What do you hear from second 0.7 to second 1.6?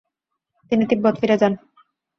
তিব্বত ফিরে যান।